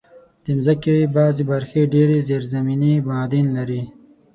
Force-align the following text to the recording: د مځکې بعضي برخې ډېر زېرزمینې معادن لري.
د 0.43 0.45
مځکې 0.57 0.95
بعضي 1.15 1.43
برخې 1.51 1.81
ډېر 1.93 2.09
زېرزمینې 2.27 2.93
معادن 3.07 3.45
لري. 3.57 3.81